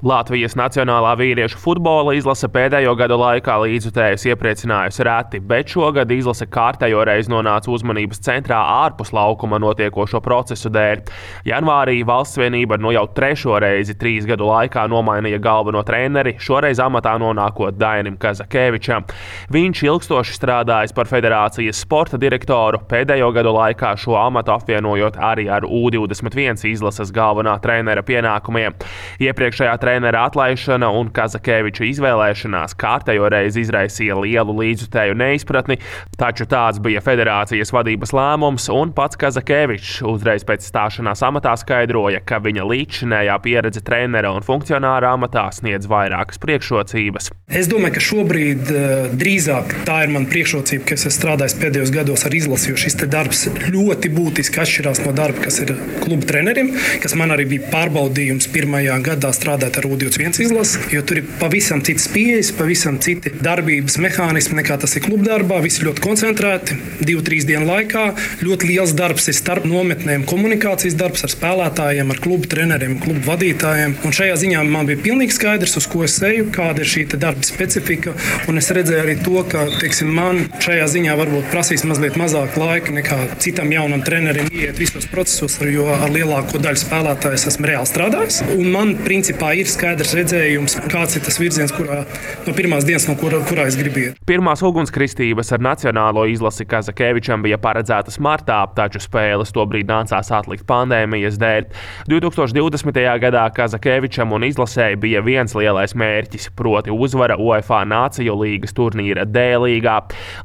[0.00, 7.02] Latvijas Nacionālā vīriešu futbola izlase pēdējo gadu laikā līdzutējus iepriecinājusi reti, bet šogad izlase kārtējo
[7.04, 11.02] reizi nonāca uzmanības centrā ārpus laukuma notiekošo procesu dēļ.
[11.50, 17.18] Janvārī valsts vienība nu jau trešo reizi trīs gadu laikā nomainīja galveno treneri, šoreiz amatā
[17.20, 19.04] nonākot Dainim Kazakēvičam.
[19.52, 25.68] Viņš ilgstoši strādājis par federācijas sporta direktoru, pēdējo gadu laikā šo amatu apvienojot arī ar
[25.68, 28.80] U21 izlases galvenā trenera pienākumiem.
[29.28, 35.80] Iepriekšējā trenera atlaišana un Kazakēviča izvēlēšanās kārtējo reizi izraisīja lielu līdzutēju neizpratni,
[36.20, 42.38] taču tāds bija federācijas vadības lēmums, un pats Kazakēvičs uzreiz pēc stāšanās amatā skaidroja, ka
[42.44, 47.32] viņa līdzinējā pieredze trenera un funkcionāra amatā sniedz vairākas priekšrocības.
[47.50, 51.94] Es domāju, ka šobrīd uh, drīzāk tā ir mana priekšrocība, ka es esmu strādājis pēdējos
[51.96, 56.76] gados ar izlasi, jo šis darbs ļoti būtiski atšķirās no darba, kas ir kluba trenerim,
[57.02, 61.80] kas man arī bija pārbaudījums pirmajā gadā strādāt ar U21 izlasi, jo tur ir pavisam
[61.84, 65.60] citas pieejas, pavisam citi darbības mehānismi nekā tas ir kluba darbā.
[65.64, 68.04] Visi ļoti koncentrēti, divu, trīs dienu laikā.
[68.44, 73.96] Ļoti liels darbs ir starp nometnēm, komunikācijas darbs ar spēlētājiem, ar klubu treneriem, klubu vadītājiem.
[74.06, 77.46] Un šajā ziņā man bija pilnīgi skaidrs, uz ko es eju, kāda ir šī darba
[77.46, 78.14] specifika.
[78.50, 82.94] Un es redzēju arī to, ka teiksim, man šajā ziņā varbūt prasīs mazliet mazāk laika
[82.96, 88.42] nekā citam jaunam trenerim iet visos procesos, jo ar lielāko daļu spēlētāju esmu reāli strādājis.
[88.56, 92.02] Un man principā ir skaidrs redzējums, kāds ir tas virziens, kurā
[92.46, 94.18] no pirmās dienas, no kura, kurā es gribu iet.
[94.28, 101.38] Pirmās ugunskristības ar nacionālo izlasi Kazakēvičam bija paredzētas martā, taču spēles tobrīd nācās atlikt pandēmijas
[101.40, 101.68] dēļ.
[102.10, 103.00] 2020.
[103.24, 109.44] gadā Kazakēvičam un izlasēji bija viens lielais mērķis, proti uzvara UEFA Nāciju līgas turnīra D
[109.60, 109.98] līgā.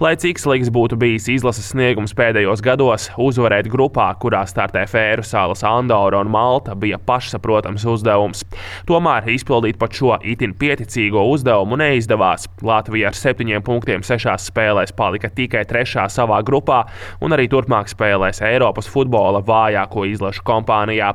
[0.04, 5.64] Lai cik slikts būtu bijis izlases sniegums pēdējos gados, uzvarēt grupā, kurā startē Fēru salas
[5.68, 8.44] Andora un Malta, bija pašsaprotams uzdevums.
[8.90, 12.48] Tomēr izpildīt pat šo itin pieticīgo uzdevumu neizdevās.
[12.66, 16.84] Latvija ar septiņiem punktiem sešās spēlēs palika tikai trešā savā grupā
[17.24, 21.14] un arī turpmāk spēlēs Eiropas futbola vājāko izlašu kompānijā.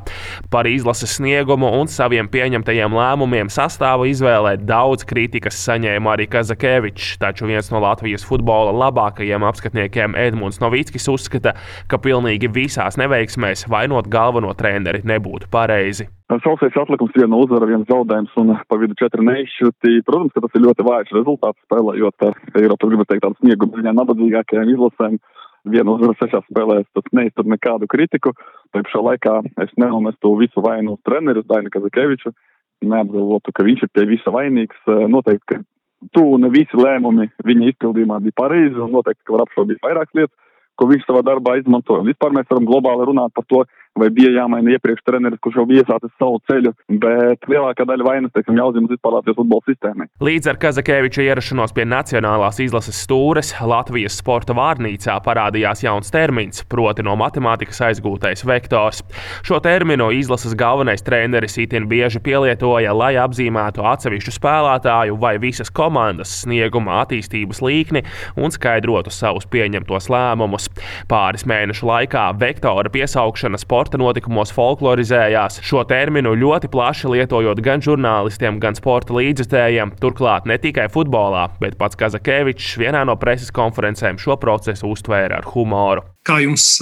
[0.50, 7.50] Par izlases sniegumu un saviem pieņemtajiem lēmumiem sastāvu izvēlē daudz kritikas saņēma arī Kazakēvičs, taču
[7.50, 11.56] viens no Latvijas futbola labākajiem apskatniekiem Edmunds Novickis uzskata,
[11.90, 16.10] ka pilnīgi visās neveiksmēs vainot galveno treneri nebūtu pareizi.
[16.30, 19.96] Sausais atlikums, viena uzvara, viens zaudējums un pa vidu četri neizšķirti.
[20.06, 22.26] Protams, ka tas ir ļoti vājš rezultāts spēlējot
[22.60, 25.16] Eiropas, gribu teikt, tādas snieguma ziņā nabadzīgākajām izlasēm.
[25.74, 28.30] Viena uzvara sešās spēlēs, tas neiztur nekādu kritiku.
[28.70, 32.30] Tā pašā laikā es nenomestu visu vainu treneru, Dainu Kazakeviču.
[32.86, 34.86] Neapgalvotu, ka viņš ir pie visa vainīgs.
[34.86, 39.82] Noteikti, ka tu un visi lēmumi viņa izpildījumā bija pareizi un noteikti, ka var apšaubīt
[39.82, 40.36] vairākas lietas,
[40.78, 42.06] ko viņš savā darbā izmantoja.
[42.06, 43.66] Vispār mēs varam globāli runāt par to,
[44.00, 46.72] vai bija jāmaina iepriekš treneris, kurš jau bija iesācis savu ceļu,
[47.02, 50.08] bet lielākā daļa vainas, teiksim, jāuzņemas vispār Latvijas futbola sistēmai.
[50.24, 57.04] Līdz ar Kazakēviča ierašanos pie Nacionālās izlases stūres Latvijas sporta vārnīcā parādījās jauns termins, proti
[57.06, 59.02] no matemātikas aizgūtais vektors.
[59.46, 66.40] Šo terminu izlases galvenais treneris itin bieži pielietoja, lai apzīmētu atsevišķu spēlētāju vai visas komandas
[66.44, 68.04] snieguma attīstības līkni
[68.40, 70.68] un skaidrotu savus pieņemtos lēmumus.
[71.10, 77.82] Pāris mēnešu laikā vektora piesaukšana sporta sporta notikumos folklorizējās, šo terminu ļoti plaši lietojot gan
[77.82, 79.96] žurnālistiem, gan sporta līdzjutējiem.
[79.98, 85.50] Turklāt ne tikai futbolā, bet pats Kazakēvičs vienā no preses konferencēm šo procesu uztvēra ar
[85.50, 86.06] humoru.
[86.30, 86.76] Kā jums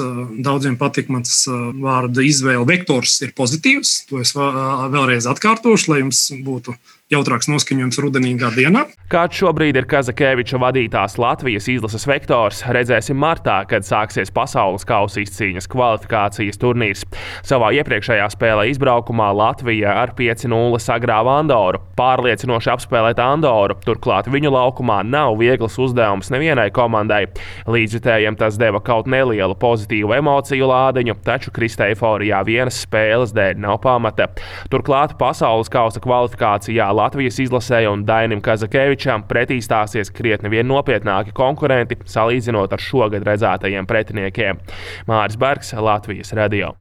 [0.44, 1.47] daudziem patīk, mans
[1.81, 3.94] vārdu izvēle vektors ir pozitīvs.
[4.10, 6.76] To es vēlreiz atkārtošu, lai jums būtu
[7.09, 8.82] jautrāks noskaņojums rudenīgā dienā.
[9.09, 15.70] Kāds šobrīd ir Kazakēviča vadītās Latvijas izlases vektors, redzēsim martā, kad sāksies pasaules kausa izcīņas
[15.72, 17.06] kvalifikācijas turnīrs.
[17.48, 21.80] Savā iepriekšējā spēlē izbraukumā Latvija ar 5-0 sagrāva Andoru.
[21.97, 27.22] Pārliecinoši apspēlēt Andoru, turklāt viņu laukumā nav viegls uzdevums nevienai komandai.
[27.65, 33.78] Līdzjutējiem tas deva kaut nelielu pozitīvu emociju lādiņu, taču kristē eiforijā vienas spēles dēļ nav
[33.84, 34.28] pamata.
[34.72, 42.01] Turklāt pasaules kausa kvalifikācijā Latvijas izlasē un Dainim Kazakēvičam pretī stāsies krietni vien nopietnāki konkurenti,
[42.04, 44.60] salīdzinot ar šogad redzētajiem pretiniekiem.
[45.09, 46.74] Māris Bergs, Latvijas radio.